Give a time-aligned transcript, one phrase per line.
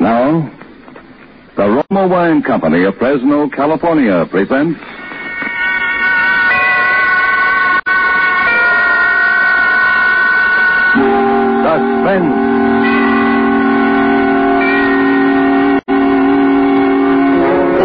[0.00, 0.50] Now,
[1.54, 4.80] the Roma Wine Company of Fresno, California presents.
[11.62, 12.34] Suspense.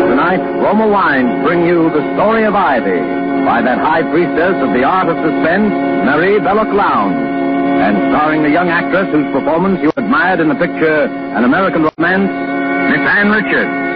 [0.10, 3.00] Tonight, Roma Wines bring you the story of Ivy
[3.46, 5.72] by that high priestess of the art of suspense,
[6.04, 7.37] Marie Belloc Lowndes,
[7.78, 11.06] and starring the young actress whose performance you admired in the picture
[11.38, 12.32] An American Romance,
[12.90, 13.88] Miss Ann Richards.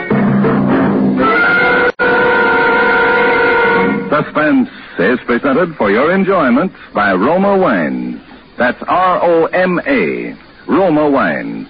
[4.12, 8.21] Suspense is presented for your enjoyment by Roma Wines.
[8.57, 10.37] That's R-O-M-A,
[10.68, 11.68] Roma Wines.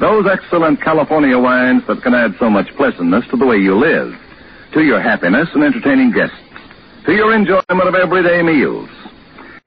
[0.00, 4.12] Those excellent California wines that can add so much pleasantness to the way you live,
[4.72, 6.36] to your happiness and entertaining guests,
[7.06, 8.88] to your enjoyment of everyday meals.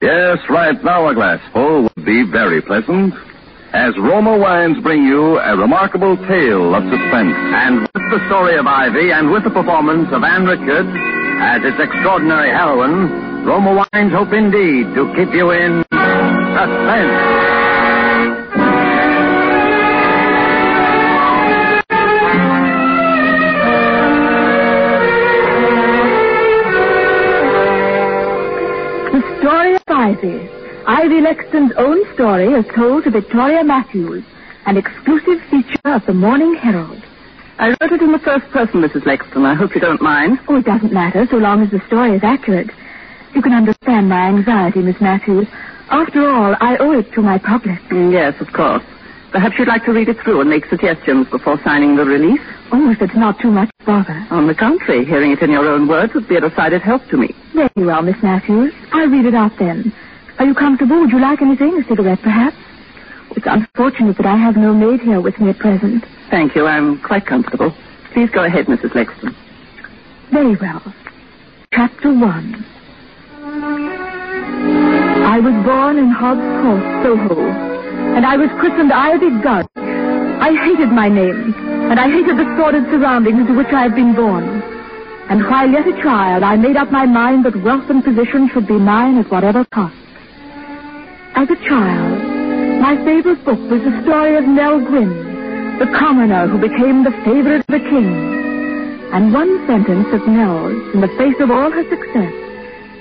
[0.01, 3.15] Yes, right now a glassful would be very pleasant,
[3.73, 7.33] as Roma Wines bring you a remarkable tale of suspense.
[7.33, 10.93] And with the story of Ivy and with the performance of Ann Richards
[11.41, 17.56] as its extraordinary heroine, Roma Wines hope indeed to keep you in suspense.
[30.11, 30.39] Ivy.
[30.88, 34.23] Ivy Lexton's own story is told to Victoria Matthews,
[34.66, 37.03] an exclusive feature of the Morning Herald.
[37.59, 39.05] I wrote it in the first person, Mrs.
[39.05, 39.44] Lexton.
[39.45, 40.39] I hope you don't mind.
[40.47, 42.69] Oh, it doesn't matter so long as the story is accurate.
[43.36, 45.48] You can understand my anxiety, Miss Matthews.
[45.89, 47.80] After all, I owe it to my public.
[47.92, 48.83] Mm, Yes, of course.
[49.33, 52.39] Perhaps you'd like to read it through and make suggestions before signing the release.
[52.71, 54.26] Oh, if it's not too much bother.
[54.31, 57.17] On the contrary, hearing it in your own words would be a decided help to
[57.17, 57.36] me.
[57.54, 58.73] Very well, Miss Matthews.
[58.93, 59.92] I'll read it out then.
[60.39, 60.99] Are you comfortable?
[61.02, 61.81] Would you like anything?
[61.81, 62.55] A cigarette, perhaps?
[63.31, 66.05] It's unfortunate that I have no maid here with me at present.
[66.30, 66.65] Thank you.
[66.67, 67.73] I'm quite comfortable.
[68.14, 68.93] Please go ahead, Mrs.
[68.93, 69.36] Lexton.
[70.31, 70.81] Very well.
[71.73, 72.65] Chapter 1.
[75.25, 77.49] I was born in Hobbs Court, Soho,
[78.15, 79.67] and I was christened Ivy Gudge.
[79.75, 81.54] I hated my name,
[81.89, 84.43] and I hated the sordid surroundings into which I had been born.
[85.30, 88.67] And while yet a child, I made up my mind that wealth and position should
[88.67, 89.95] be mine at whatever cost.
[91.37, 92.17] As a child,
[92.81, 97.61] my favorite book was the story of Nell Gwynn, the commoner who became the favorite
[97.61, 98.09] of the king.
[99.14, 102.33] And one sentence of Nell's, in the face of all her success,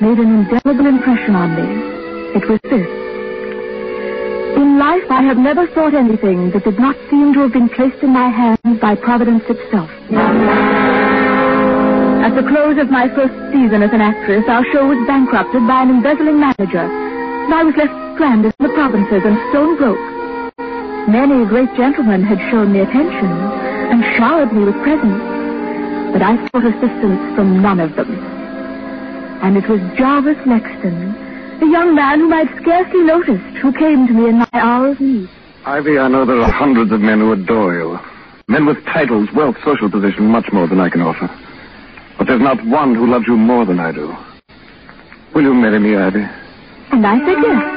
[0.05, 1.65] made an indelible impression on me.
[2.37, 2.85] It was this.
[4.61, 8.05] In life, I have never sought anything that did not seem to have been placed
[8.05, 9.89] in my hands by Providence itself.
[12.21, 15.89] At the close of my first season as an actress, our show was bankrupted by
[15.89, 20.01] an embezzling manager, and I was left stranded in the provinces and stone broke.
[21.07, 25.21] Many great gentlemen had shown me attention and showered me with presents,
[26.13, 28.11] but I sought assistance from none of them.
[29.45, 34.13] And it was Jarvis Lexton, the young man whom I'd scarcely noticed, who came to
[34.13, 35.29] me in my hour of need.
[35.67, 37.99] Ivy, I know there are hundreds of men who adore you.
[38.49, 41.29] Men with titles, wealth, social position, much more than I can offer.
[42.17, 44.17] But there's not one who loves you more than I do.
[45.35, 46.25] Will you marry me, Ivy?
[46.93, 47.76] And I said yes,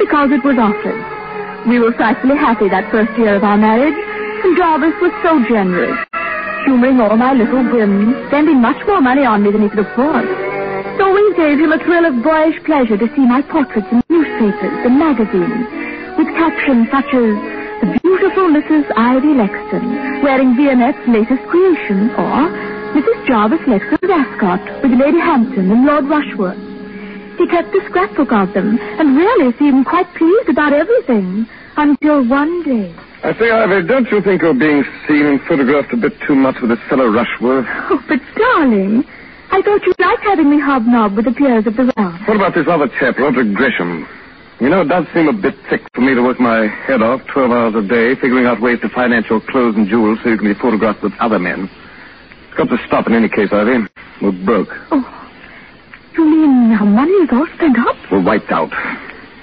[0.00, 0.96] because it was offered.
[1.68, 3.92] We were frightfully happy that first year of our marriage,
[4.40, 5.92] and Jarvis was so generous,
[6.64, 10.24] humoring all my little whims, spending much more money on me than he could afford.
[10.24, 14.88] It always gave him a thrill of boyish pleasure to see my portraits in newspapers
[14.88, 15.68] and magazines,
[16.16, 17.36] with captions such as
[17.84, 18.88] The Beautiful Mrs.
[18.96, 22.48] Ivy Lexton, wearing Vionette's latest creation, or
[22.96, 23.20] Mrs.
[23.28, 26.69] Jarvis Lexton's ascot with Lady Hampton and Lord Rushworth.
[27.40, 32.62] He kept a scrapbook of them and really seemed quite pleased about everything until one
[32.64, 32.94] day.
[33.24, 36.56] I say, Ivy, don't you think you're being seen and photographed a bit too much
[36.60, 37.64] with this fellow Rushworth?
[37.88, 39.04] Oh, but darling,
[39.50, 42.20] I thought you liked having me hobnob with the peers of the realm.
[42.28, 44.06] What about this other chap, Roderick Gresham?
[44.60, 47.22] You know, it does seem a bit thick for me to work my head off
[47.32, 50.36] 12 hours a day figuring out ways to finance your clothes and jewels so you
[50.36, 51.70] can be photographed with other men.
[52.48, 53.88] It's got to stop in any case, Ivy.
[54.20, 54.68] We're broke.
[54.92, 55.19] Oh,
[56.16, 57.96] you mean our money is all spent up?
[58.10, 58.70] We're wiped out.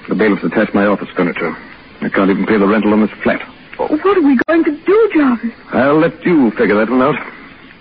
[0.09, 1.55] The bailiffs attached my office furniture.
[2.01, 3.41] I can't even pay the rental on this flat.
[3.79, 5.51] Oh, What are we going to do, Jarvis.
[5.71, 7.15] I'll let you figure that one out.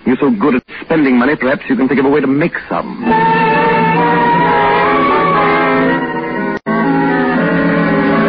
[0.05, 2.53] You're so good at spending money, perhaps you can think of a way to make
[2.69, 3.03] some.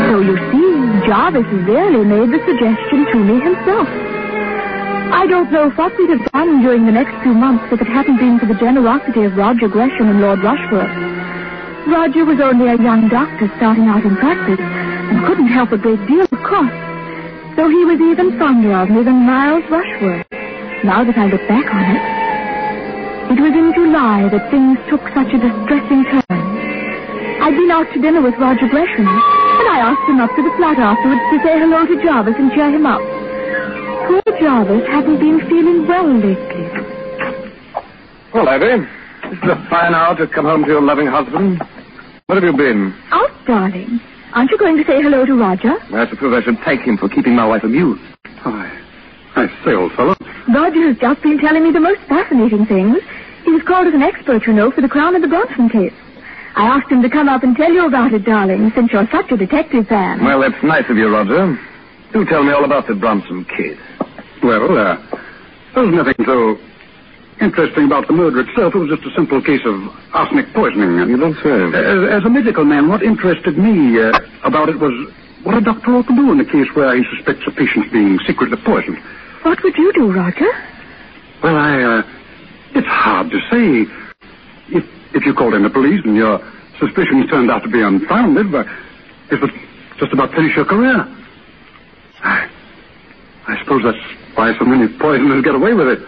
[0.08, 3.88] So you see, Jarvis really made the suggestion to me himself.
[5.08, 8.18] I don't know what we'd have done during the next few months if it hadn't
[8.18, 10.92] been for the generosity of Roger Gresham and Lord Rushworth.
[11.88, 16.00] Roger was only a young doctor starting out in practice and couldn't help a great
[16.06, 16.76] deal, of course.
[17.56, 20.28] So he was even fonder of me than Miles Rushworth,
[20.84, 22.04] now that I look back on it.
[23.32, 26.44] It was in July that things took such a distressing turn.
[27.40, 30.52] I'd been out to dinner with Roger Gresham, and I asked him up to the
[30.60, 33.00] flat afterwards to say hello to Jarvis and cheer him up.
[34.08, 36.64] Poor Jarvis hasn't been feeling well lately.
[38.32, 38.86] Well, Ivy,
[39.28, 41.60] this is a fine hour to come home to your loving husband.
[42.26, 42.94] Where have you been?
[43.12, 44.00] Out, darling.
[44.32, 45.74] Aren't you going to say hello to Roger?
[45.92, 48.00] I suppose I should thank him for keeping my wife amused.
[48.40, 48.72] Hi.
[49.36, 50.14] I say, old fellow.
[50.54, 52.96] Roger has just been telling me the most fascinating things.
[53.44, 55.92] He was called as an expert, you know, for the Crown and the Bronson case.
[56.56, 59.30] I asked him to come up and tell you about it, darling, since you're such
[59.30, 60.24] a detective fan.
[60.24, 61.58] Well, that's nice of you, Roger.
[62.12, 63.78] Do tell me all about the Bronson kid.
[64.42, 64.96] Well, uh,
[65.74, 66.58] there was nothing so
[67.40, 68.74] interesting about the murder itself.
[68.74, 69.78] It was just a simple case of
[70.12, 70.98] arsenic poisoning.
[71.08, 71.78] You don't say.
[71.78, 74.92] As, as a medical man, what interested me uh, about it was
[75.42, 78.18] what a doctor ought to do in a case where he suspects a patient's being
[78.26, 78.98] secretly poisoned.
[79.42, 80.50] What would you do, Roger?
[81.42, 82.02] Well, I, uh,
[82.74, 83.90] it's hard to say.
[84.70, 86.38] If, if you called in the police and your
[86.78, 88.66] suspicions turned out to be unfounded, but
[89.30, 89.50] it would
[89.98, 91.06] just about finish your career.
[92.22, 92.50] I,
[93.46, 93.96] I suppose that's
[94.38, 95.98] why so many poisoners get away with it.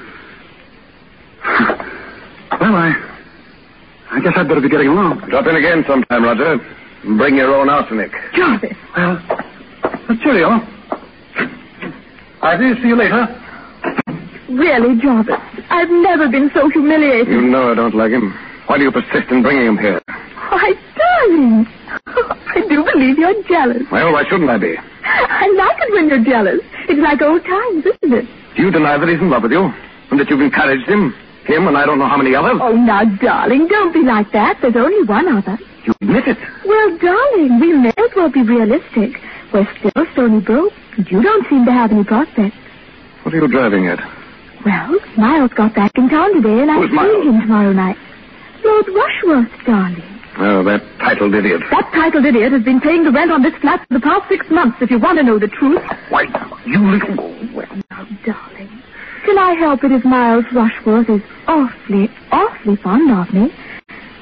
[2.63, 2.95] well, I,
[4.13, 5.27] I guess I'd better be getting along.
[5.29, 6.63] Drop in again sometime, Roger.
[7.03, 8.13] And bring your own arsenic.
[8.33, 8.77] Jarvis.
[8.97, 9.19] Well,
[9.83, 10.63] uh, cheerio.
[12.41, 13.27] Ivy, see you later.
[14.49, 15.35] Really, Jarvis,
[15.69, 17.29] I've never been so humiliated.
[17.29, 18.31] You know I don't like him.
[18.67, 20.01] Why do you persist in bringing him here?
[20.07, 21.67] Why, darling.
[22.07, 23.83] I do believe you're jealous.
[23.91, 24.77] Well, why shouldn't I be?
[25.05, 26.61] I like it when you're jealous.
[26.91, 28.27] It's like old times, isn't it?
[28.57, 29.63] Do you deny that he's in love with you?
[30.11, 31.15] And that you've encouraged him?
[31.47, 32.59] Him and I don't know how many others?
[32.61, 34.59] Oh, now, darling, don't be like that.
[34.61, 35.57] There's only one other.
[35.87, 36.39] You admit it.
[36.67, 39.23] Well, darling, we may as well be realistic.
[39.55, 42.59] We're still stony broke, and you don't seem to have any prospects.
[43.23, 44.03] What are you driving at?
[44.67, 47.97] Well, Miles got back in town today, and I'm seeing him tomorrow night.
[48.65, 50.20] Lord Rushworth, darling.
[50.39, 51.61] Oh, that titled idiot.
[51.71, 54.47] That titled idiot has been paying the rent on this flat for the past six
[54.51, 55.83] months, if you want to know the truth.
[56.09, 56.25] Why,
[56.65, 57.17] you little...
[57.53, 58.83] Well, now, darling,
[59.25, 63.53] can I help it if Miles Rushworth is awfully, awfully fond of me?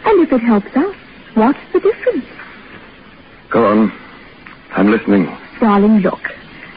[0.05, 0.97] And if it helps us,
[1.35, 2.25] what's the difference?
[3.51, 3.93] Go on.
[4.73, 5.27] I'm listening.
[5.61, 6.21] Darling, look.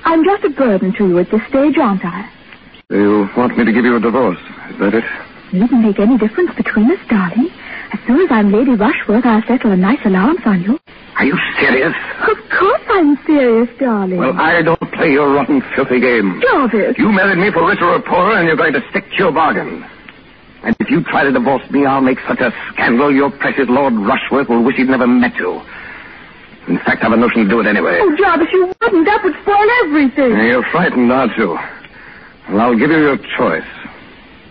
[0.03, 2.29] I'm just a burden to you at this stage, aren't I?
[2.89, 4.39] You want me to give you a divorce?
[4.69, 5.03] Is that it?
[5.03, 7.49] It Needn't make any difference between us, darling.
[7.93, 10.79] As soon as I'm Lady Rushworth, I'll settle a nice allowance on you.
[11.17, 11.93] Are you serious?
[12.21, 14.17] Of course I'm serious, darling.
[14.17, 16.41] Well, I don't play your rotten, filthy game.
[16.41, 16.95] Jarvis.
[16.97, 19.83] You married me for richer or poorer, and you're going to stick to your bargain.
[20.63, 23.93] And if you try to divorce me, I'll make such a scandal your precious Lord
[23.93, 25.59] Rushworth will wish he'd never met you.
[26.67, 27.97] In fact, I've a notion to do it anyway.
[27.99, 29.05] Oh, Jarvis, you wouldn't.
[29.05, 30.37] That would spoil everything.
[30.45, 31.57] You're frightened, aren't you?
[32.49, 33.67] Well, I'll give you your choice.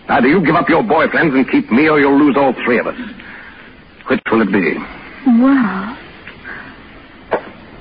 [0.09, 2.89] Either you give up your boyfriends and keep me, or you'll lose all three of
[2.89, 2.99] us.
[4.11, 4.75] Which will it be?
[5.39, 5.97] Well.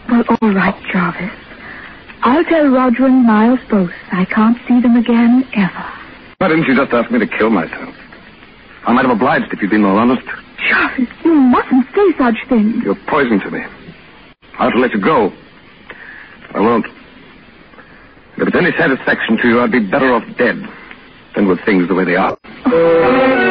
[0.08, 1.32] Well, all right, Jarvis.
[2.22, 5.86] I'll tell Roger and Miles both I can't see them again ever.
[6.38, 7.96] Why didn't you just ask me to kill myself?
[8.86, 10.22] I might have obliged if you'd been more honest.
[10.70, 12.84] Jarvis, you mustn't say such things.
[12.84, 13.62] You're poison to me.
[14.60, 15.32] I ought to let you go.
[16.54, 16.86] I won't.
[18.38, 20.62] If it's any satisfaction to you, I'd be better off dead
[21.36, 22.38] than with things the way they are.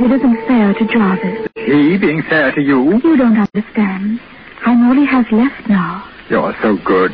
[0.00, 1.48] It isn't fair to Jarvis.
[1.56, 2.94] He being fair to you?
[3.02, 4.20] You don't understand.
[4.64, 6.08] I'm all he has left now.
[6.30, 7.10] You're so good.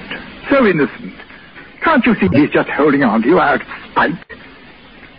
[0.51, 1.15] So innocent.
[1.83, 4.13] Can't you see he's just holding on to you out of spite?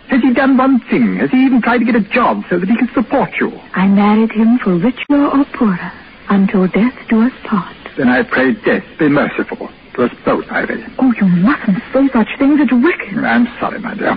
[0.08, 1.16] Has he done one thing?
[1.16, 3.50] Has he even tried to get a job so that he can support you?
[3.74, 5.92] I married him for richer or poorer,
[6.28, 7.74] until death do us part.
[7.96, 10.84] Then I pray death be merciful to us both, Ivy.
[11.00, 12.60] Oh, you mustn't say such things.
[12.60, 13.18] It's wicked.
[13.24, 14.16] I'm sorry, my dear.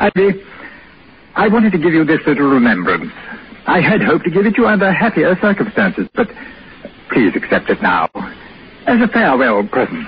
[0.00, 0.42] Ivy,
[1.36, 3.12] I wanted to give you this little remembrance.
[3.66, 6.28] I had hoped to give it you under happier circumstances, but
[7.10, 8.08] please accept it now
[8.86, 10.06] as a farewell present.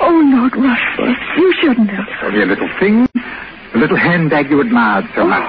[0.00, 2.04] Oh, Lord Rushworth, you shouldn't have.
[2.08, 3.08] It's only a little thing.
[3.74, 5.48] a little handbag you admired so much.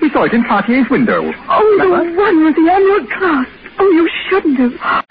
[0.00, 1.30] We saw it in Cartier's window.
[1.48, 3.50] Oh, the one with the emerald clasp.
[3.78, 5.04] Oh, you shouldn't have.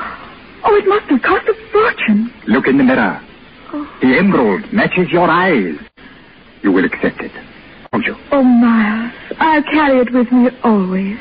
[0.66, 2.34] Oh, it must have cost a fortune.
[2.48, 3.22] Look in the mirror.
[3.72, 3.88] Oh.
[4.02, 5.76] The emerald matches your eyes.
[6.62, 7.32] You will accept it,
[7.94, 8.16] won't you?
[8.32, 11.20] Oh, Miles, I'll carry it with me always.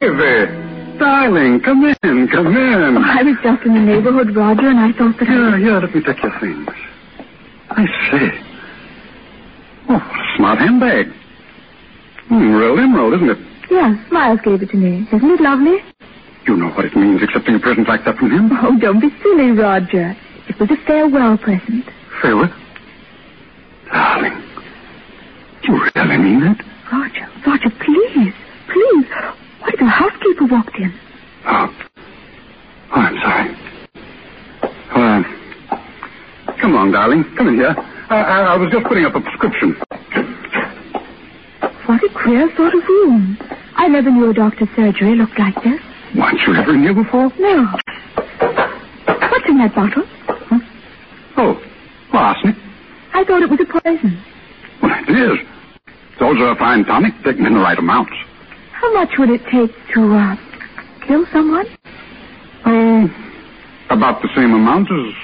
[0.00, 2.96] Ivy, darling, come in, come in.
[2.96, 5.58] Oh, I was just in the neighborhood, Roger, and I thought that Yeah, I...
[5.58, 6.68] yeah, let me take your things.
[7.70, 8.28] I see.
[9.90, 11.06] Oh, a smart handbag.
[12.28, 13.38] Hmm, real emerald, isn't it?
[13.70, 15.06] Yes, Miles gave it to me.
[15.12, 15.76] Isn't it lovely?
[16.46, 18.50] You know what it means accepting a present like that from him?
[18.62, 20.16] Oh, don't be silly, Roger.
[20.48, 21.84] It was a farewell present.
[22.22, 22.50] Farewell.
[23.92, 24.42] Darling,
[25.62, 26.58] do you really mean that?
[26.92, 28.34] Roger, Roger, please,
[28.72, 29.06] please.
[29.60, 30.92] What if the housekeeper walked in?
[31.46, 31.74] Oh.
[32.90, 33.56] Oh, I'm sorry.
[34.90, 35.22] Uh,
[36.60, 37.24] come on, darling.
[37.36, 37.74] Come in here.
[38.10, 39.76] I, I, I was just putting up a prescription.
[41.88, 43.38] What a queer sort of room.
[43.76, 45.80] I never knew a doctor's surgery looked like this.
[46.14, 47.32] Weren't you ever in here before?
[47.38, 47.64] No.
[49.30, 50.04] What's in that bottle?
[51.38, 51.58] Oh,
[52.12, 52.56] well, arsenic.
[53.14, 54.22] I thought it was a poison.
[54.82, 55.38] Well, it is.
[56.20, 58.12] Those are a fine tonic, taken in the right amounts.
[58.72, 60.36] How much would it take to, uh,
[61.06, 61.64] kill someone?
[62.66, 63.08] Oh,
[63.88, 65.14] about the same amount as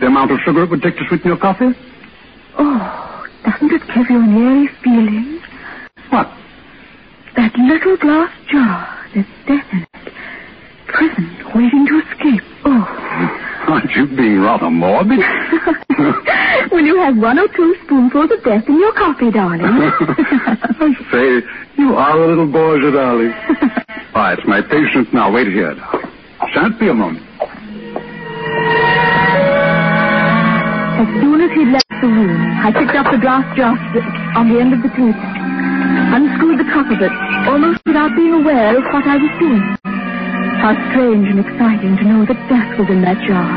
[0.00, 1.70] the amount of sugar it would take to sweeten your coffee.
[2.58, 5.38] Oh, doesn't it give you an eerie feeling?
[7.52, 10.12] That little glass jar, there's death in it.
[10.86, 12.42] Prison, waiting to escape.
[12.64, 12.84] Oh.
[13.68, 15.18] Aren't you being rather morbid?
[16.72, 19.60] Will you have one or two spoonfuls of death in your coffee, darling?
[19.64, 21.42] I say,
[21.76, 23.32] you are a little bourgeois, darling.
[24.14, 25.30] All right, it's my patient now.
[25.32, 26.10] Wait here, darling.
[26.54, 27.24] Shan't be a moment.
[31.00, 33.76] As soon as he left the room, I picked up the glass jar
[34.36, 35.12] on the end of the table,
[36.72, 37.12] top of it,
[37.48, 39.62] almost without being aware of what I was doing.
[40.64, 43.52] How strange and exciting to know that death was in that jar,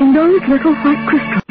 [0.00, 1.42] in those little white crystals.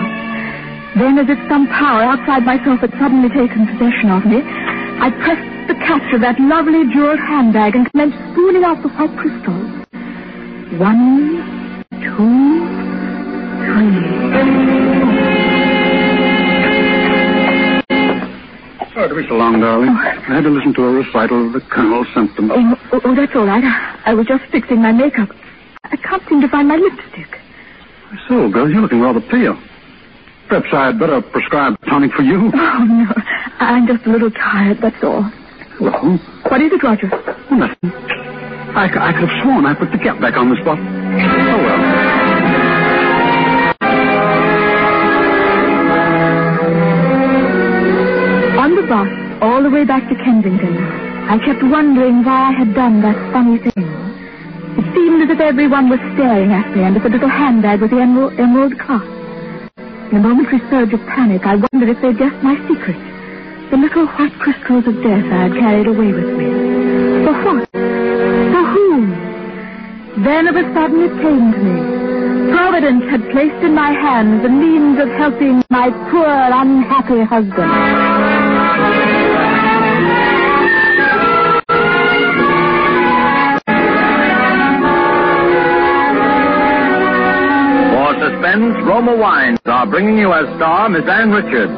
[0.95, 5.45] Then, as if some power outside myself had suddenly taken possession of me, I pressed
[5.67, 9.67] the catch of that lovely jeweled handbag and commenced spooning out the white crystals.
[10.79, 12.63] One, two,
[13.67, 14.86] three.
[18.97, 19.89] To be so long, darling.
[19.89, 22.49] I had to listen to a recital of the Colonel's symptoms.
[22.51, 23.63] Oh, oh, oh, that's all right.
[23.63, 25.29] I, I was just fixing my makeup.
[25.85, 27.39] I can't seem to find my lipstick.
[28.27, 29.55] So, girl, you're looking rather pale.
[30.49, 32.51] Perhaps I'd better prescribe tonic for you.
[32.53, 33.13] Oh, no.
[33.59, 35.21] I'm just a little tired, that's all.
[35.77, 36.17] Hello?
[36.49, 37.07] What is it, Roger?
[37.13, 37.77] Oh, nothing.
[38.75, 40.83] I could have sworn I put the cap back on this bottle.
[48.87, 49.07] Bus,
[49.41, 50.75] all the way back to Kensington,
[51.27, 53.83] I kept wondering why I had done that funny thing.
[54.79, 57.91] It seemed as if everyone was staring at me and at the little handbag with
[57.91, 59.11] the emerald, emerald clasp.
[60.11, 62.95] In a momentary surge of panic, I wondered if they'd guessed my secret.
[63.71, 66.47] The little white crystals of death I had carried away with me.
[67.27, 67.67] For what?
[67.75, 69.03] For whom?
[70.23, 72.55] Then of a sudden it came to me.
[72.55, 78.06] Providence had placed in my hands the means of helping my poor, unhappy husband.
[88.47, 91.73] Suspense, Roma Wines are bringing you as star Miss Ann Richards,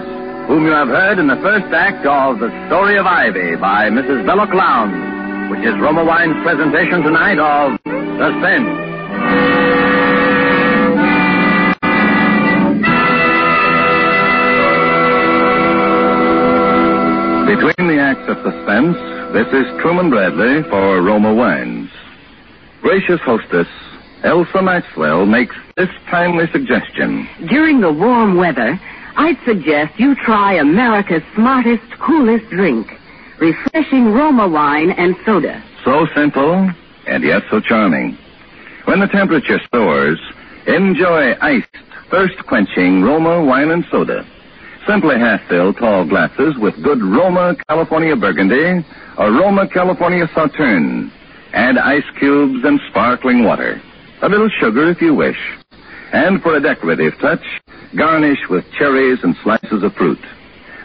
[0.47, 4.23] whom you have heard in the first act of The Story of Ivy by Mrs.
[4.23, 7.73] Belloc Lowndes, which is Roma Wines' presentation tonight of
[8.21, 8.69] Suspense.
[17.49, 18.93] Between the acts of suspense,
[19.33, 21.89] this is Truman Bradley for Roma Wines.
[22.83, 23.67] Gracious hostess,
[24.23, 27.27] Elsa Maxwell makes this timely suggestion.
[27.47, 28.79] During the warm weather,
[29.15, 32.87] I'd suggest you try America's smartest, coolest drink.
[33.39, 35.63] Refreshing Roma wine and soda.
[35.85, 36.69] So simple,
[37.07, 38.17] and yet so charming.
[38.85, 40.19] When the temperature soars,
[40.67, 41.67] enjoy iced,
[42.11, 44.25] thirst-quenching Roma wine and soda.
[44.85, 48.85] Simply half-fill tall glasses with good Roma California Burgundy
[49.17, 51.11] or Roma California Sauterne.
[51.53, 53.81] Add ice cubes and sparkling water.
[54.21, 55.39] A little sugar if you wish.
[56.11, 57.43] And for a decorative touch,
[57.95, 60.19] garnish with cherries and slices of fruit.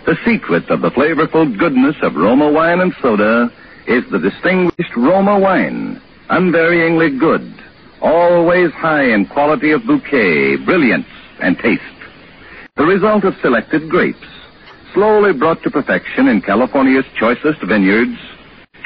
[0.06, 3.50] The secret of the flavorful goodness of Roma wine and soda
[3.88, 6.00] is the distinguished Roma wine,
[6.30, 7.42] unvaryingly good,
[8.00, 11.08] always high in quality of bouquet, brilliance,
[11.40, 11.82] and taste.
[12.76, 14.28] The result of selected grapes,
[14.92, 18.16] slowly brought to perfection in California's choicest vineyards,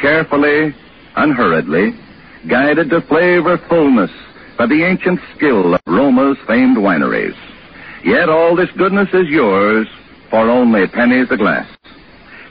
[0.00, 0.74] carefully,
[1.16, 1.98] unhurriedly,
[2.48, 4.10] guided to flavor fullness
[4.58, 7.36] by the ancient skill of Roma's famed wineries.
[8.04, 9.86] Yet all this goodness is yours
[10.30, 11.66] for only pennies a glass.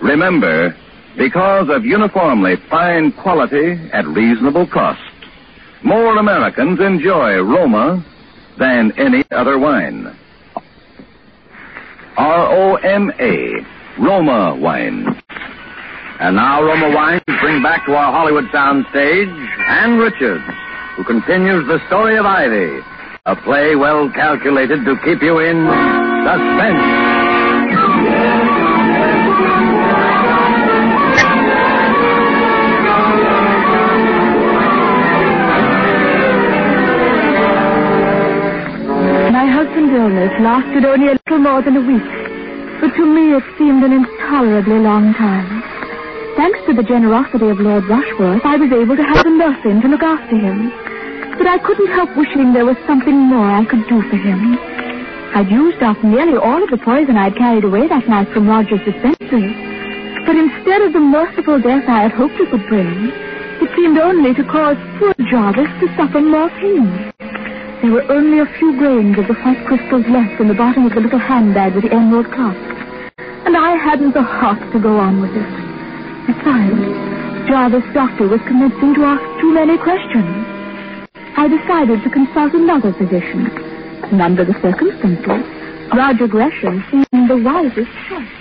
[0.02, 0.76] Remember,
[1.18, 5.02] because of uniformly fine quality at reasonable cost,
[5.84, 8.04] more Americans enjoy Roma
[8.58, 10.18] than any other wine.
[12.18, 13.54] R-O-M-A,
[14.00, 15.06] Roma wine.
[16.20, 19.30] And now Roma Wines bring back to our Hollywood soundstage
[19.70, 20.44] Ann Richards,
[20.98, 22.82] who continues the story of Ivy,
[23.28, 25.62] a play well calculated to keep you in
[26.26, 26.82] suspense.
[39.32, 43.44] My husband's illness lasted only a little more than a week, but to me it
[43.60, 45.62] seemed an intolerably long time.
[46.36, 49.82] Thanks to the generosity of Lord Rushworth, I was able to have a nurse in
[49.82, 50.87] to look after him.
[51.38, 54.58] But I couldn't help wishing there was something more I could do for him.
[55.38, 58.84] I'd used up nearly all of the poison I'd carried away that night from Roger's
[58.84, 59.54] dispensary.
[60.26, 63.14] But instead of the merciful death I had hoped it would bring,
[63.62, 67.14] it seemed only to cause poor Jarvis to suffer more pain.
[67.82, 70.94] There were only a few grains of the white crystals left in the bottom of
[70.96, 72.58] the little handbag with the emerald clasp.
[73.46, 75.54] And I hadn't the heart to go on with it.
[76.26, 76.82] Besides,
[77.48, 80.57] Jarvis' doctor was commencing to ask too many questions.
[81.38, 83.46] I decided to consult another physician.
[84.10, 85.46] And under the circumstances,
[85.94, 88.38] Roger Gresham seemed the wisest choice.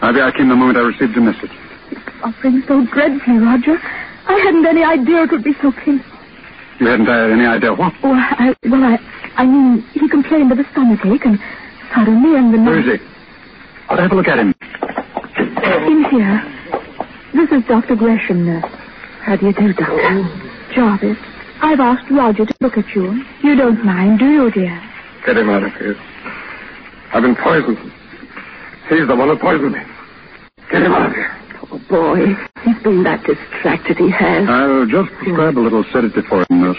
[0.00, 1.52] Ivy, I came the moment I received your message.
[2.24, 3.76] Suffering so dreadfully, Roger.
[4.26, 6.18] I hadn't any idea it would be so painful.
[6.80, 7.92] You hadn't uh, any idea what?
[8.02, 8.96] Oh, I, well, I,
[9.36, 11.38] I mean, he complained of a stomachache, and
[11.94, 13.06] suddenly in the Where is he?
[13.88, 14.54] I'll have a look at him.
[15.36, 16.40] In here.
[17.34, 17.94] This is Dr.
[17.96, 18.64] Gresham, nurse.
[19.20, 20.47] How do you do, Doctor?
[20.74, 21.18] Jarvis,
[21.60, 23.24] I've asked Roger to look at you.
[23.42, 24.80] You don't mind, do you, dear?
[25.26, 25.96] Get him out of here.
[27.12, 27.78] I've been poisoned.
[28.88, 29.80] He's the one who poisoned me.
[30.70, 31.36] Get him out of here.
[31.70, 32.34] Oh, boy.
[32.64, 34.48] He's been that distracted, he has.
[34.48, 36.78] I'll just prescribe a little sedative for him, nurse.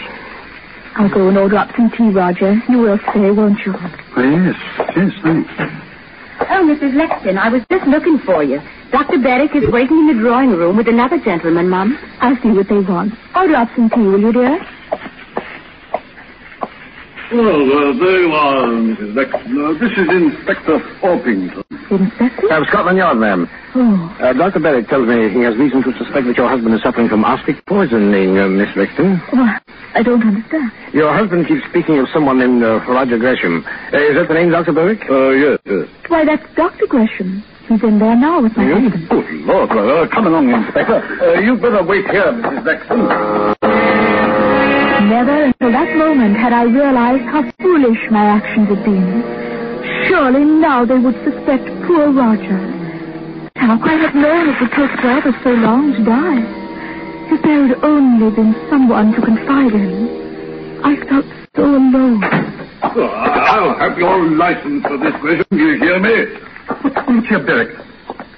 [0.96, 2.56] I'll go and order up some tea, Roger.
[2.70, 3.74] You will stay, won't you?
[3.76, 4.56] Oh, yes,
[4.96, 5.52] yes, thanks.
[6.42, 6.94] Oh, Mrs.
[6.96, 8.62] Lexton, I was just looking for you.
[8.92, 9.20] Dr.
[9.20, 11.98] Berwick is waiting in the drawing room with another gentleman, Mum.
[12.22, 13.14] I'll see what they want.
[13.36, 14.58] Order up some tea, will you, dear?
[17.32, 19.14] Well, uh, very well, Mrs.
[19.14, 19.54] Lexton.
[19.54, 21.64] Uh, this is Inspector Orpington.
[21.92, 22.52] Inspector?
[22.52, 23.48] I'm Scotland Yard, ma'am.
[23.76, 24.18] Oh.
[24.20, 24.60] Uh, Dr.
[24.60, 27.64] Berwick tells me he has reason to suspect that your husband is suffering from arsenic
[27.68, 29.22] poisoning, uh, Miss Lexton.
[29.34, 29.58] oh,
[29.94, 30.72] I don't understand.
[30.92, 33.64] Your husband keeps speaking of someone named uh, Roger Gresham.
[33.94, 34.74] Uh, is that the name, Dr.
[34.74, 35.02] Berwick?
[35.08, 35.88] Uh, yes, yes.
[36.08, 36.88] Why, that's Dr.
[36.88, 37.44] Gresham.
[37.70, 39.08] He's in there now with my husband.
[39.10, 40.90] Good Lord, uh, come along, Inspector.
[41.22, 42.66] Uh, you'd better wait here, Mrs.
[42.66, 43.06] Lexton.
[45.06, 49.22] Never until that moment had I realized how foolish my actions had been.
[50.10, 52.58] Surely now they would suspect poor Roger.
[53.54, 56.42] How could I have known it would take Jarvis so long to die?
[57.30, 60.10] If there had only been someone to confide in.
[60.82, 62.22] I felt so alone.
[62.96, 65.46] Well, I'll have your license for this question.
[65.52, 66.50] Do you hear me?
[67.08, 67.76] Wait here, Derek.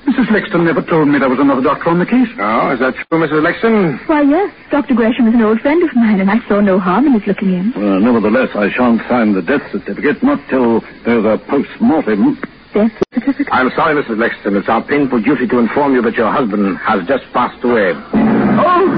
[0.07, 0.31] Mrs.
[0.31, 2.27] Lexton never told me there was another doctor on the case.
[2.39, 3.41] Oh, is that true, Mrs.
[3.43, 3.99] Lexton?
[4.07, 4.95] Why, yes, Dr.
[4.95, 7.53] Gresham is an old friend of mine, and I saw no harm in his looking
[7.53, 7.73] in.
[7.73, 12.35] Uh, nevertheless, I shan't sign the death certificate, not till there's a post-mortem.
[12.73, 13.47] Death certificate?
[13.51, 14.17] I'm sorry, Mrs.
[14.17, 14.55] Lexton.
[14.57, 17.93] It's our painful duty to inform you that your husband has just passed away.
[17.93, 18.97] Oh,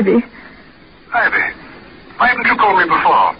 [0.00, 0.16] Ivy.
[1.12, 1.44] Ivy,
[2.16, 3.36] why haven't you called me before?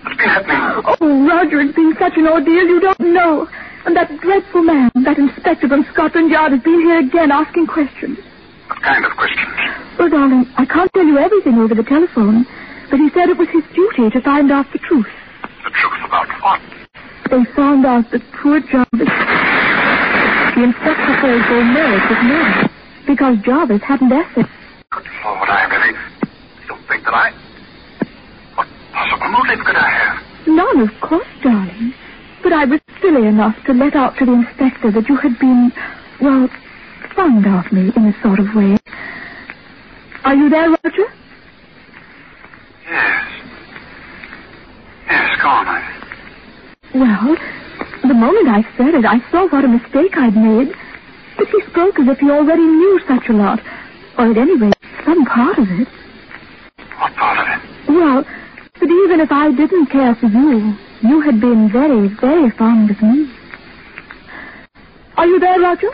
[0.00, 0.96] What's been happening?
[0.96, 3.46] Oh, Roger, it's been such an ordeal you don't know.
[3.84, 8.16] And that dreadful man, that inspector from Scotland Yard, has been here again asking questions.
[8.68, 9.52] What kind of questions?
[9.98, 12.46] Well, darling, I can't tell you everything over the telephone,
[12.88, 15.12] but he said it was his duty to find out the truth.
[15.68, 16.64] The truth about what?
[17.28, 18.88] They found out that poor Jarvis...
[20.56, 22.70] The inspector says Gomez was murdered
[23.04, 24.48] because Jarvis hadn't assets.
[24.94, 25.98] Good Lord, Ivy.
[26.68, 27.32] You think that I...
[28.54, 30.46] What possible motive could I have?
[30.46, 30.80] None.
[30.80, 31.92] of course, darling.
[32.44, 35.72] But I was silly enough to let out to the inspector that you had been,
[36.20, 36.48] well,
[37.16, 38.78] fond of me in a sort of way.
[40.24, 41.08] Are you there, Roger?
[42.88, 43.24] Yes.
[45.10, 46.04] Yes, go on, Ivy.
[46.94, 47.36] Well,
[48.06, 50.72] the moment I said it, I saw what a mistake I'd made.
[51.36, 53.58] But he spoke as if he already knew such a lot.
[54.16, 54.73] Or at any rate,
[55.06, 55.88] some part of it.
[57.00, 57.70] What part of it?
[57.88, 58.22] Well,
[58.80, 63.00] that even if I didn't care for you, you had been very, very fond of
[63.02, 63.28] me.
[65.16, 65.88] Are you there, Roger?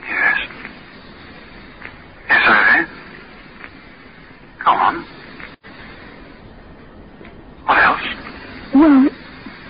[0.00, 0.38] Yes.
[2.28, 2.86] Yes, Ivy.
[4.64, 5.06] Go on.
[7.66, 8.00] What else?
[8.74, 9.06] Well,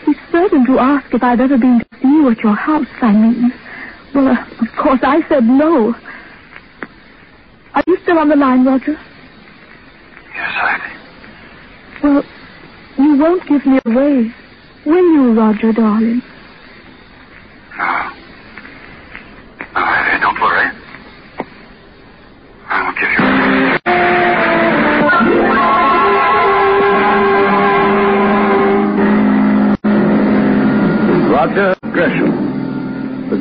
[0.05, 3.13] he certain to ask if I've ever been to see you at your house, I
[3.13, 3.53] mean.
[4.15, 5.95] Well, uh, of course, I said no.
[7.77, 8.97] Are you still on the line, Roger?
[10.35, 10.95] Yes, Ivy.
[12.05, 12.23] Well,
[12.99, 14.35] you won't give me away,
[14.87, 16.23] will you, Roger, darling?
[17.79, 17.87] No.
[19.75, 20.76] No, Ivy, don't worry.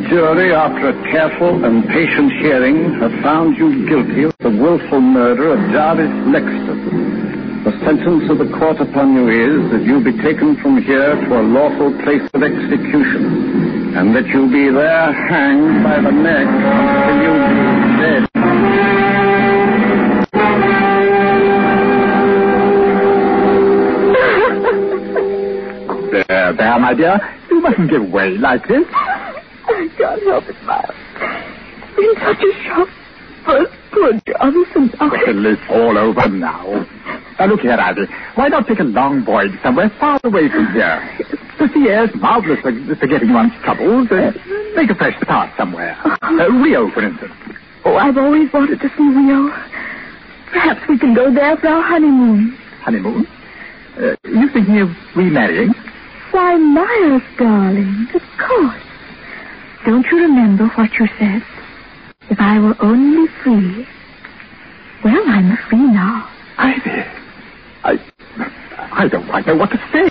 [0.10, 5.50] Jury, after a careful and patient hearing, have found you guilty of the willful murder
[5.54, 7.64] of Jarvis Lexton.
[7.64, 11.40] The sentence of the court upon you is that you be taken from here to
[11.40, 17.16] a lawful place of execution, and that you be there hanged by the neck until
[17.26, 18.30] you be dead.
[26.28, 27.20] There, there, my dear.
[27.50, 28.86] You mustn't give way like this.
[29.68, 30.96] I can't help it, Miles.
[31.98, 32.90] In such a shock.
[33.46, 34.52] First poor now...
[35.00, 36.86] Well, it's all over now.
[37.40, 38.02] Now, look here, Ivy.
[38.36, 41.00] Why not take a long voyage somewhere far away from here?
[41.60, 44.10] The sea air's marvelous for forgetting one's troubles.
[44.12, 44.32] Uh,
[44.76, 45.98] make a fresh start somewhere.
[46.22, 47.34] Uh, Rio, for instance.
[47.86, 49.50] Oh, I've always wanted to see Rio.
[50.52, 52.58] Perhaps we can go there for our honeymoon.
[52.82, 53.28] Honeymoon?
[53.98, 55.74] Uh, you thinking of remarrying?
[56.32, 58.85] Why, Miles, darling, of course.
[59.86, 61.42] Don't you remember what you said?
[62.30, 63.86] If I were only free.
[65.04, 66.28] Well, I'm free now.
[66.58, 67.06] Ivy,
[67.84, 67.94] I,
[68.92, 70.10] I don't quite know what to say.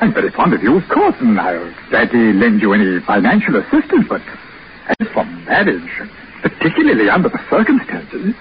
[0.00, 4.06] I'm very fond of you, of course, and I'll gladly lend you any financial assistance,
[4.08, 4.22] but
[4.98, 5.92] as for marriage,
[6.42, 8.34] particularly under the circumstances,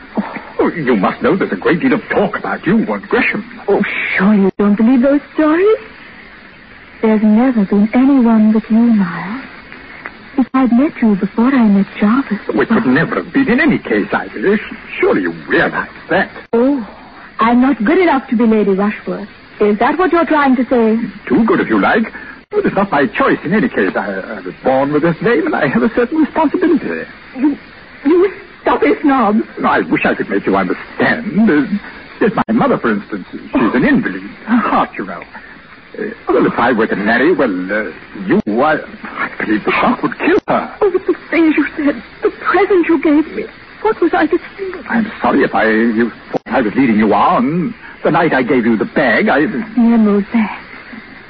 [0.60, 3.44] oh, you must know there's a great deal of talk about you and Gresham.
[3.68, 3.84] Oh,
[4.18, 5.78] sure you don't believe those stories?
[7.02, 9.44] There's never been anyone but you, Miles.
[10.38, 12.40] If I'd met you before I met Jarvis...
[12.56, 14.58] Which would never have been in any case, Ivy.
[15.00, 16.30] Surely you realize that.
[16.54, 16.80] Oh,
[17.40, 19.30] I'm not good enough to be Lady Rushworth.
[19.60, 20.98] Is that what you're trying to say?
[21.28, 22.04] Too good if you like.
[22.50, 23.96] But it's not my choice in any case.
[23.96, 27.08] I, I was born with this name, and I have a certain responsibility.
[27.38, 27.56] You,
[28.06, 29.36] you stop it, snob.
[29.64, 31.50] I wish I could make you understand.
[31.50, 31.64] Uh,
[32.20, 33.26] There's my mother, for instance.
[33.32, 34.22] She's an invalid.
[34.44, 35.24] Her heart, you know.
[35.98, 37.92] Uh, well, if I were to marry, well, uh,
[38.28, 40.78] you, I, I believe the shock would kill her.
[40.82, 43.44] Oh, but the things you said, the present you gave me.
[43.82, 44.76] What was I to think?
[44.90, 47.74] I'm sorry if I you thought I was leading you on.
[48.04, 49.42] The night I gave you the bag, I...
[49.42, 50.66] The emerald bag.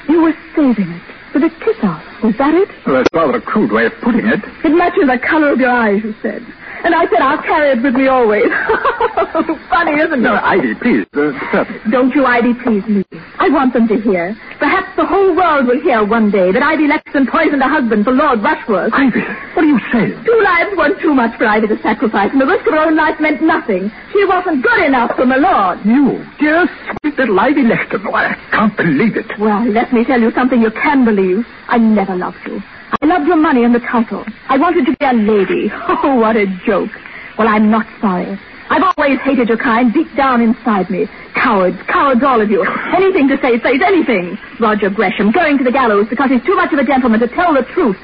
[0.08, 2.04] You were saving it for the kiss-off.
[2.22, 2.68] Was that it?
[2.86, 4.40] Well, that's rather a crude way of putting it.
[4.64, 6.46] It matches the color of your eyes, you said.
[6.84, 8.44] And I said I'll carry it with me always.
[9.70, 10.22] Funny, isn't it?
[10.22, 11.64] No, Ivy, please, uh.
[11.90, 13.04] Don't you, Ivy, please me.
[13.38, 14.34] I want them to hear.
[14.58, 18.12] Perhaps the whole world will hear one day that Ivy Lexton poisoned her husband for
[18.12, 18.92] Lord Rushworth.
[18.92, 19.22] Ivy,
[19.54, 20.24] what are you saying?
[20.24, 22.96] Two lives weren't too much for Ivy to sacrifice, and the risk of her own
[22.96, 23.90] life meant nothing.
[24.12, 25.78] She wasn't good enough for my lord.
[25.86, 26.66] You, dear
[27.00, 28.02] sweet little Ivy Lexton.
[28.06, 29.26] Oh, I can't believe it.
[29.38, 31.46] Well, let me tell you something you can believe.
[31.68, 32.60] I never loved you.
[33.00, 34.24] I loved your money and the title.
[34.48, 35.70] I wanted to be a lady.
[36.04, 36.90] Oh, what a joke.
[37.38, 38.38] Well, I'm not sorry.
[38.68, 41.06] I've always hated your kind deep down inside me.
[41.34, 42.64] Cowards, cowards, all of you.
[42.94, 44.36] Anything to say, say anything.
[44.58, 47.54] Roger Gresham going to the gallows because he's too much of a gentleman to tell
[47.54, 47.96] the truth.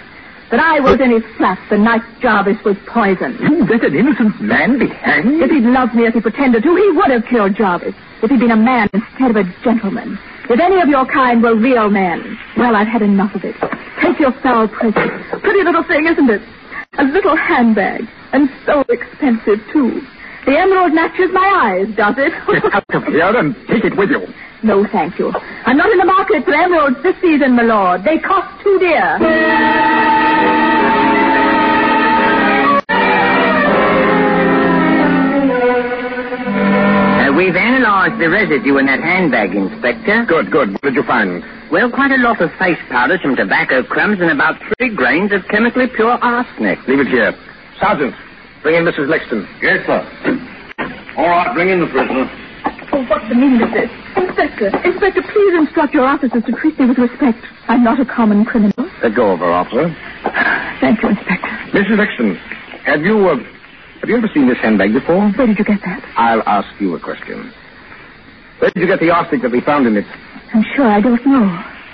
[0.50, 3.38] That I was in his flat the night Jarvis was poisoned.
[3.40, 5.42] You let an innocent man be hanged?
[5.42, 7.94] If he'd loved me as he pretended to, he would have killed Jarvis.
[8.22, 10.18] If he'd been a man instead of a gentleman.
[10.50, 12.38] If any of your kind were real men.
[12.56, 13.54] Well, I've had enough of it.
[14.00, 15.10] Take your foul present.
[15.42, 16.40] Pretty little thing, isn't it?
[16.98, 18.02] A little handbag.
[18.32, 20.00] And so expensive, too.
[20.46, 21.44] The emerald matches my
[21.76, 22.32] eyes, does it?
[22.62, 24.24] Get out of here and take it with you.
[24.62, 25.32] no, thank you.
[25.66, 28.04] I'm not in the market for emeralds this season, my lord.
[28.04, 29.18] They cost too dear.
[38.08, 40.24] Analyzed the residue in that handbag, Inspector.
[40.26, 40.72] Good, good.
[40.72, 41.42] What did you find?
[41.70, 45.44] Well, quite a lot of face powder, some tobacco crumbs, and about three grains of
[45.50, 46.78] chemically pure arsenic.
[46.88, 47.32] Leave it here.
[47.80, 48.14] Sergeant,
[48.62, 49.08] bring in Mrs.
[49.08, 49.46] Lexton.
[49.60, 50.00] Yes, sir.
[51.16, 52.24] All right, bring in the prisoner.
[52.92, 53.90] Oh, what's the meaning of this?
[54.16, 57.44] Inspector, Inspector, please instruct your officers to treat me with respect.
[57.68, 58.88] I'm not a common criminal.
[59.02, 59.92] Let go of her, officer.
[60.80, 61.48] Thank you, Inspector.
[61.76, 61.98] Mrs.
[62.00, 62.36] Lexton,
[62.88, 63.36] have you, uh,
[64.00, 65.28] have you ever seen this handbag before?
[65.32, 66.02] Where did you get that?
[66.16, 67.52] I'll ask you a question.
[68.58, 70.06] Where did you get the arsenic that we found in it?
[70.52, 71.46] I'm sure I don't know.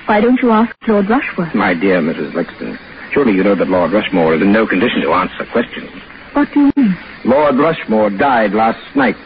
[0.07, 1.55] Why don't you ask Lord Rushworth?
[1.55, 2.35] My dear Mrs.
[2.35, 2.79] Lexton,
[3.13, 5.91] surely you know that Lord Rushworth is in no condition to answer questions.
[6.33, 6.97] What do you mean?
[7.25, 9.17] Lord Rushworth died last night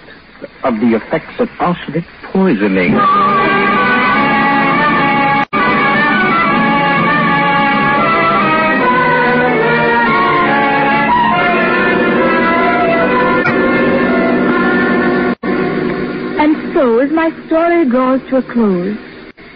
[0.62, 2.94] of the effects of arsenic poisoning.
[17.28, 18.96] My story draws to a close,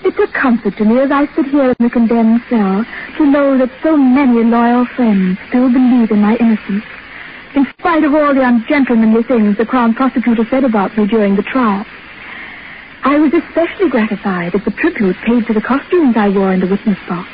[0.05, 2.85] it's a comfort to me as I sit here in the condemned cell
[3.17, 6.85] to know that so many loyal friends still believe in my innocence,
[7.55, 11.43] in spite of all the ungentlemanly things the Crown Prosecutor said about me during the
[11.43, 11.87] trial.
[13.05, 16.69] I was especially gratified at the tribute paid to the costumes I wore in the
[16.69, 17.29] witness box.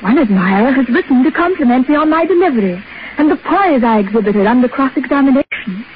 [0.00, 2.82] One admirer has written to compliment me on my delivery
[3.16, 5.86] and the poise I exhibited under cross-examination.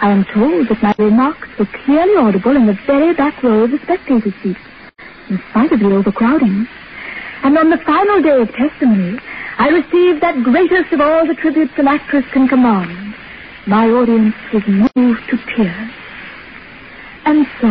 [0.00, 3.72] I am told that my remarks were clearly audible in the very back row of
[3.72, 4.60] the spectator seats,
[5.28, 6.68] in spite of the overcrowding.
[7.42, 9.18] And on the final day of testimony,
[9.58, 13.14] I received that greatest of all the tributes an actress can command.
[13.66, 15.90] My audience was moved to tears.
[17.24, 17.68] And so,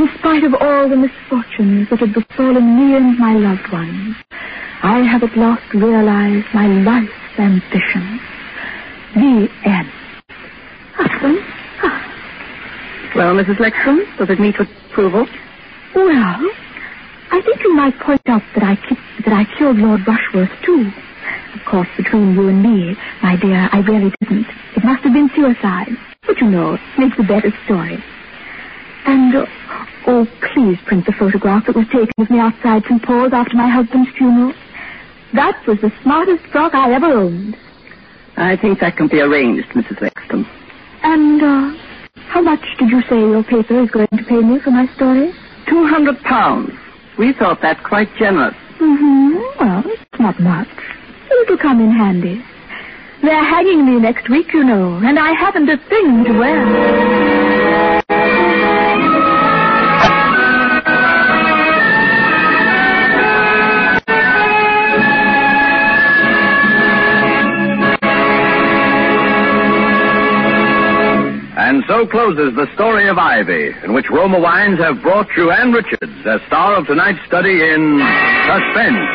[0.00, 4.16] in spite of all the misfortunes that had befallen me and my loved ones,
[4.82, 8.20] I have at last realized my life's ambition.
[9.14, 9.95] The end.
[10.96, 11.38] Husband?
[13.14, 13.58] Well, Mrs.
[13.60, 15.26] Lexton, does it meet with approval?
[15.94, 16.50] Well,
[17.32, 18.74] I think you might point out that I
[19.24, 20.90] that I killed Lord Rushworth too.
[21.54, 24.46] Of course, between you and me, my dear, I really didn't.
[24.76, 25.96] It must have been suicide.
[26.26, 28.02] But you know, it makes a better story.
[29.06, 29.46] And, uh,
[30.06, 33.02] oh, please print the photograph that was taken of me outside St.
[33.02, 34.52] Paul's after my husband's funeral.
[35.32, 37.56] That was the smartest frock I ever owned.
[38.36, 40.00] I think that can be arranged, Mrs.
[40.02, 40.46] Lexton.
[41.08, 41.70] And, uh,
[42.34, 45.32] how much did you say your paper is going to pay me for my story?
[45.68, 46.72] Two hundred pounds.
[47.16, 48.54] We thought that quite generous.
[48.80, 49.36] Mm-hmm.
[49.60, 50.68] Well, it's not much.
[51.30, 52.42] It'll come in handy.
[53.22, 57.45] They're hanging me next week, you know, and I haven't a thing to wear.
[72.26, 76.40] Closes the story of Ivy, in which Roma Wines have brought you Ann Richards as
[76.48, 78.02] star of tonight's study in
[78.50, 79.06] Suspense.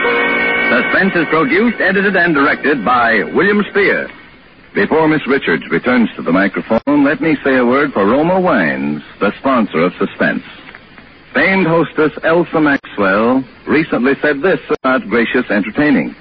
[0.71, 4.07] Suspense is produced, edited, and directed by William Spier.
[4.73, 9.03] Before Miss Richards returns to the microphone, let me say a word for Roma Wines,
[9.19, 10.43] the sponsor of Suspense.
[11.33, 16.15] Famed hostess Elsa Maxwell recently said this about gracious entertaining.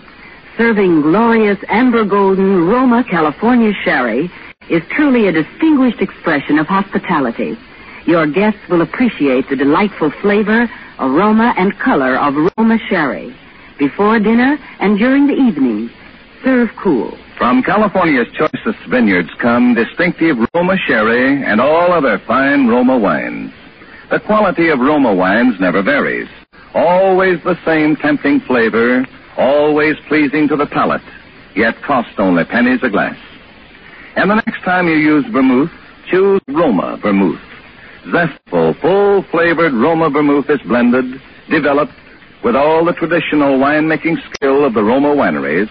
[0.59, 4.29] Serving glorious amber golden Roma California sherry
[4.71, 7.59] is truly a distinguished expression of hospitality.
[8.07, 13.35] Your guests will appreciate the delightful flavor, aroma, and color of Roma sherry.
[13.79, 15.91] Before dinner and during the evening,
[16.45, 17.19] serve cool.
[17.37, 23.53] From California's choicest vineyards come distinctive Roma sherry and all other fine Roma wines.
[24.11, 26.29] The quality of Roma wines never varies.
[26.75, 29.07] Always the same tempting flavor,
[29.37, 31.03] always pleasing to the palate,
[31.57, 33.17] yet cost only pennies a glass.
[34.17, 35.71] And the next time you use vermouth,
[36.11, 37.41] choose Roma vermouth.
[38.11, 41.93] Zestful, full-flavored Roma vermouth is blended, developed
[42.43, 45.71] with all the traditional winemaking skill of the Roma wineries,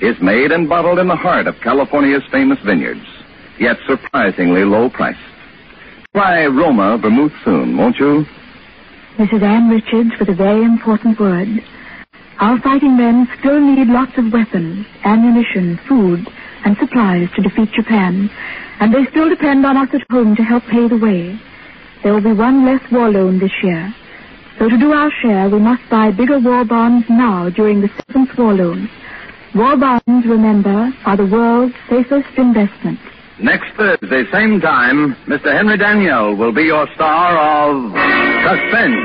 [0.00, 3.06] is made and bottled in the heart of California's famous vineyards,
[3.58, 5.18] yet surprisingly low priced.
[6.14, 8.24] Try Roma vermouth soon, won't you?
[9.18, 11.48] Is Ann Richards with a very important word.
[12.38, 16.28] Our fighting men still need lots of weapons, ammunition, food,
[16.66, 18.28] and supplies to defeat Japan,
[18.80, 21.38] and they still depend on us at home to help pay the way.
[22.02, 23.94] There will be one less war loan this year.
[24.58, 28.36] So to do our share, we must buy bigger war bonds now during the seventh
[28.36, 28.90] war loan.
[29.54, 32.98] War bonds, remember, are the world's safest investment.
[33.40, 35.54] Next Thursday, same time, Mr.
[35.54, 37.92] Henry Daniell will be your star of
[38.42, 38.96] Suspense.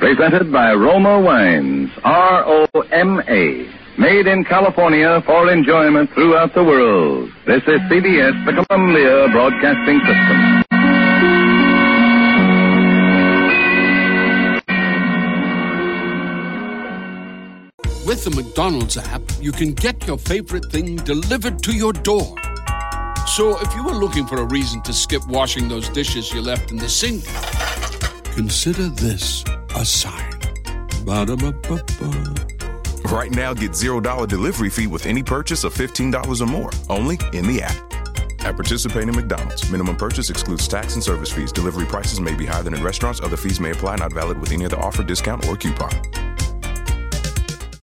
[0.00, 3.77] Presented by Roma Wines, R-O-M-A.
[3.98, 7.32] Made in California for enjoyment throughout the world.
[7.46, 10.38] This is CBS, the Columbia Broadcasting System.
[18.06, 22.36] With the McDonald's app, you can get your favorite thing delivered to your door.
[23.26, 26.70] So if you were looking for a reason to skip washing those dishes you left
[26.70, 27.24] in the sink,
[28.36, 29.42] consider this
[29.74, 30.38] a sign.
[31.04, 32.57] Ba-da-ba-ba-ba.
[33.10, 37.46] Right now, get $0 delivery fee with any purchase of $15 or more, only in
[37.48, 37.94] the app.
[38.44, 41.50] At participating McDonald's, minimum purchase excludes tax and service fees.
[41.50, 43.20] Delivery prices may be higher than in restaurants.
[43.22, 46.27] Other fees may apply, not valid with any other offer, discount, or coupon.